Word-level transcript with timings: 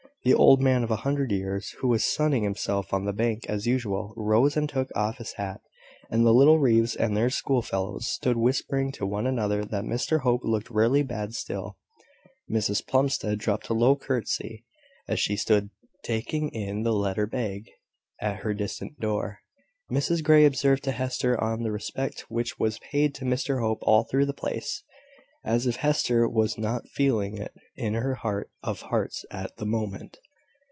The 0.23 0.35
old 0.35 0.61
man 0.61 0.83
of 0.83 0.91
a 0.91 0.97
hundred 0.97 1.31
years, 1.31 1.71
who 1.79 1.87
was 1.87 2.05
sunning 2.05 2.43
himself 2.43 2.93
on 2.93 3.05
the 3.05 3.11
bank, 3.11 3.47
as 3.49 3.65
usual, 3.65 4.13
rose 4.15 4.55
and 4.55 4.69
took 4.69 4.89
off 4.95 5.17
his 5.17 5.31
hat: 5.33 5.61
and 6.11 6.23
the 6.23 6.31
little 6.31 6.59
Reeves 6.59 6.95
and 6.95 7.17
their 7.17 7.31
schoolfellows 7.31 8.07
stood 8.07 8.37
whispering 8.37 8.91
to 8.91 9.05
one 9.07 9.25
another 9.25 9.65
that 9.65 9.83
Mr 9.83 10.19
Hope 10.19 10.41
looked 10.43 10.69
rarely 10.69 11.01
bad 11.01 11.33
still. 11.33 11.75
Mrs 12.47 12.85
Plumstead 12.85 13.39
dropped 13.39 13.69
a 13.69 13.73
low 13.73 13.95
curtsey, 13.95 14.63
as 15.07 15.19
she 15.19 15.35
stood 15.35 15.71
taking 16.03 16.49
in 16.49 16.83
the 16.83 16.93
letter 16.93 17.25
bag, 17.25 17.71
at 18.21 18.41
her 18.41 18.53
distant 18.53 18.99
door. 18.99 19.39
Mrs 19.91 20.23
Grey 20.23 20.45
observed 20.45 20.83
to 20.83 20.91
Hester 20.91 21.35
on 21.43 21.63
the 21.63 21.71
respect 21.71 22.25
which 22.29 22.59
was 22.59 22.77
paid 22.77 23.15
to 23.15 23.25
Mr 23.25 23.59
Hope 23.59 23.79
all 23.81 24.03
through 24.03 24.27
the 24.27 24.33
place, 24.35 24.83
as 25.43 25.65
if 25.65 25.77
Hester 25.77 26.29
was 26.29 26.55
not 26.55 26.87
feeling 26.89 27.35
it 27.39 27.51
in 27.75 27.95
her 27.95 28.13
heart 28.13 28.51
of 28.61 28.81
hearts 28.81 29.25
at 29.31 29.57
the 29.57 29.65
moment. 29.65 30.15